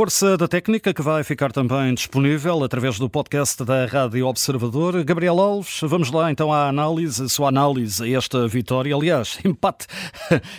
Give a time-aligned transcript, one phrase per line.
[0.00, 5.04] Força da Técnica, que vai ficar também disponível através do podcast da Rádio Observador.
[5.04, 8.96] Gabriel Alves, vamos lá então à análise, a sua análise a esta vitória.
[8.96, 9.86] Aliás, empate,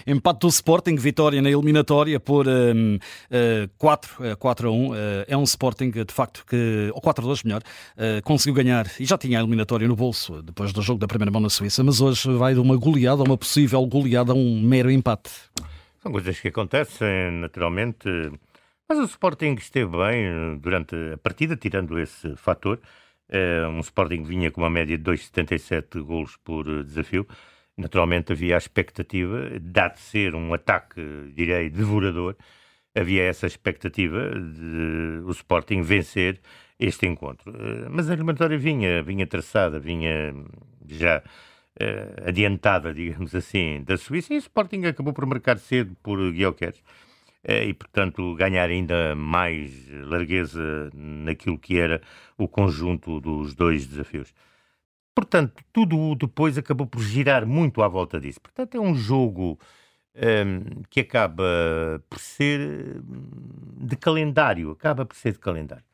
[0.05, 4.89] empate do Sporting, vitória na eliminatória por um, uh, 4, 4 a 1.
[4.89, 4.95] Uh,
[5.27, 9.05] é um Sporting, de facto, que, ou 4 a 2 melhor, uh, conseguiu ganhar e
[9.05, 11.99] já tinha a eliminatória no bolso depois do jogo da primeira mão na Suíça, mas
[11.99, 15.31] hoje vai de uma goleada, uma possível goleada a um mero empate.
[16.03, 18.07] São coisas que acontecem naturalmente.
[18.91, 22.77] Mas o Sporting esteve bem eh, durante a partida, tirando esse fator.
[23.29, 27.25] É um Sporting vinha com uma média de 2,77 golos por eh, desafio.
[27.77, 31.01] Naturalmente havia a expectativa, dado ser um ataque,
[31.33, 32.35] direi, devorador,
[32.93, 36.41] havia essa expectativa de o Sporting vencer
[36.77, 37.53] este encontro.
[37.89, 40.35] Mas a eliminatória vinha, vinha traçada, vinha
[40.85, 41.23] já
[41.79, 46.57] uh, adiantada, digamos assim, da Suíça, e o Sporting acabou por marcar cedo por Guilherme
[46.59, 46.73] eh,
[47.43, 52.01] e, portanto, ganhar ainda mais largueza naquilo que era
[52.37, 54.33] o conjunto dos dois desafios.
[55.15, 58.39] Portanto, tudo depois acabou por girar muito à volta disso.
[58.41, 59.59] Portanto, é um jogo
[60.15, 63.01] um, ehm, que acaba por ser
[63.77, 65.90] de calendário, acaba por ser de calendário.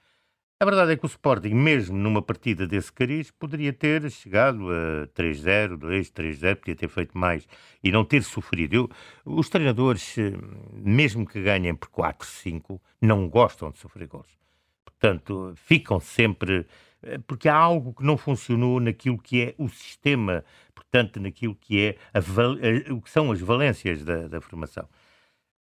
[0.59, 5.05] A verdade é que o Sporting, mesmo numa partida desse cariz, poderia ter chegado a
[5.09, 7.47] 3-0, 2, 3-0, podia ter feito mais
[7.83, 8.73] e não ter sofrido.
[8.73, 8.89] Eu,
[9.23, 10.33] os treinadores, eh,
[10.73, 14.35] mesmo que ganhem por 4, 5, não gostam de sofrer gols.
[14.83, 16.65] Portanto, ficam sempre.
[17.03, 21.85] Eh, porque há algo que não funcionou naquilo que é o sistema, portanto, naquilo que,
[21.85, 24.89] é a, o que são as valências da, da formação.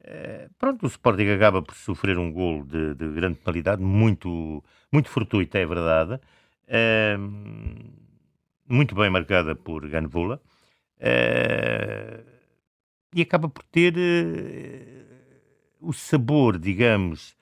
[0.03, 5.09] Eh, pronto, o Sporting acaba por sofrer um gol de, de grande penalidade, muito, muito
[5.09, 6.21] fortuita, é verdade.
[6.67, 7.19] Uh,
[8.69, 10.41] muito bem marcada por Ganvola.
[10.99, 12.25] Uh,
[13.15, 13.95] e acaba por ter
[15.81, 17.37] o sabor, digamos,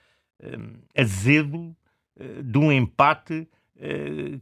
[0.95, 1.75] azedo
[2.45, 3.49] de um empate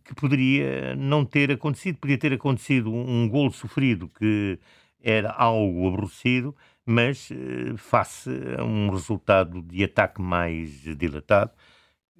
[0.04, 1.98] que poderia não ter acontecido.
[1.98, 4.58] Podia ter acontecido um, um gol sofrido que
[5.02, 11.50] era algo aborrecido, mas uh, face a um resultado de ataque mais dilatado,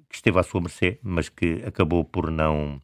[0.09, 2.81] que esteve à sua mercê, mas que acabou por não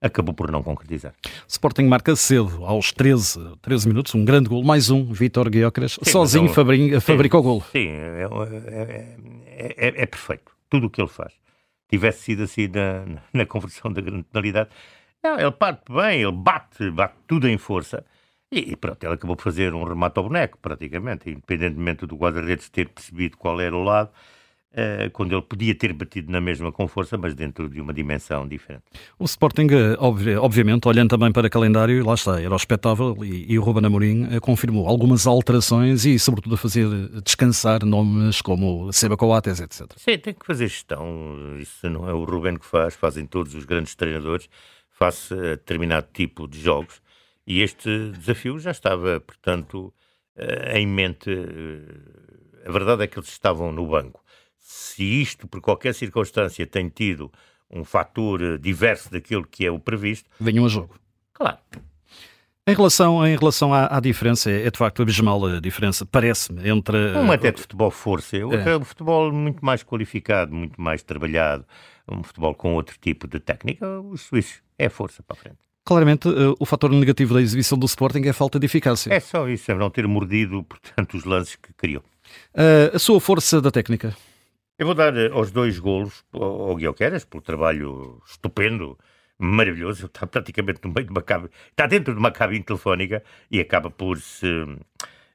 [0.00, 1.12] acabou por não concretizar.
[1.46, 6.44] Sporting marca cedo, aos 13, 13 minutos, um grande gol, mais um, Vítor Guiocras, sozinho
[6.44, 7.62] então, fabrica, fabrica o gol.
[7.70, 8.26] Sim, é,
[8.66, 9.16] é,
[9.76, 11.34] é, é, perfeito, tudo o que ele faz.
[11.88, 14.70] Tivesse sido assim na, na conversão da grande penalidade,
[15.22, 18.04] não, ele parte bem, ele bate, bate tudo em força,
[18.52, 22.88] e, pronto, ele acabou por fazer um remate ao boneco, praticamente, independentemente do guarda-redes ter
[22.88, 24.10] percebido qual era o lado,
[24.72, 28.48] uh, quando ele podia ter batido na mesma com força, mas dentro de uma dimensão
[28.48, 28.82] diferente.
[29.20, 29.96] O Sporting, eh,
[30.40, 33.86] obviamente, olhando também para o calendário, lá está, era o espetável e, e o Ruben
[33.86, 36.88] Amorim uh, confirmou algumas alterações e, sobretudo, a fazer
[37.22, 39.92] descansar nomes como Seba Coates, etc.
[39.96, 41.56] Sim, tem que fazer gestão.
[41.60, 44.48] Isso não é o Ruben que faz, fazem todos os grandes treinadores,
[44.90, 47.00] face a determinado tipo de jogos
[47.50, 49.92] e este desafio já estava, portanto,
[50.36, 51.28] eh, em mente.
[51.28, 54.22] Eh, a verdade é que eles estavam no banco.
[54.60, 57.28] Se isto, por qualquer circunstância, tem tido
[57.68, 60.30] um fator eh, diverso daquilo que é o previsto.
[60.38, 60.94] Venham a jogo.
[61.32, 61.58] Claro.
[62.68, 66.96] Em relação, em relação à, à, diferença, é de facto abismal a diferença, parece-me, entre.
[67.16, 68.76] Um até de futebol força, é.
[68.76, 71.66] um futebol muito mais qualificado, muito mais trabalhado,
[72.08, 75.69] um futebol com outro tipo de técnica, os suíços é força para a frente.
[75.84, 79.12] Claramente, uh, o fator negativo da exibição do Sporting é a falta de eficácia.
[79.12, 82.02] É só isso, é não ter mordido, portanto, os lances que criou.
[82.54, 84.16] Uh, a sua força da técnica?
[84.78, 88.98] Eu vou dar uh, aos dois golos ao Guilherme pelo trabalho estupendo,
[89.38, 90.06] maravilhoso.
[90.06, 93.90] Está praticamente no meio de uma cabine, está dentro de uma cabine telefónica e acaba
[93.90, 94.46] por se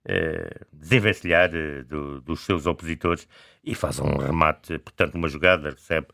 [0.06, 3.28] uh, desenvencilhar uh, do, dos seus opositores
[3.64, 6.08] e faz um remate, portanto, uma jogada, recebe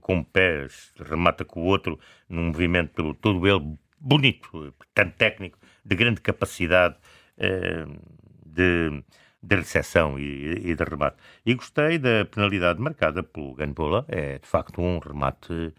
[0.00, 6.20] com pés, remata com o outro, num movimento todo ele bonito, portanto técnico, de grande
[6.20, 6.96] capacidade
[7.38, 8.00] uh,
[8.46, 9.02] de,
[9.42, 11.16] de recepção e, e, de remate.
[11.44, 15.74] E gostei da penalidade marcada pelo Ganbola, é de facto um remate,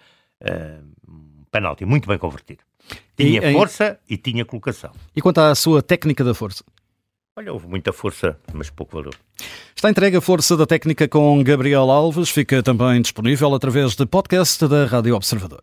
[1.08, 2.64] um penalti muito bem convertido.
[3.16, 4.14] Tinha e, força em...
[4.14, 4.92] e tinha colocação.
[5.16, 6.64] E quanto à sua técnica da força?
[7.38, 9.14] Olha, houve muita força, mas pouco valor.
[9.76, 12.32] Está entregue a Força da Técnica com Gabriel Alves.
[12.32, 15.62] Fica também disponível através de podcast da Rádio Observador.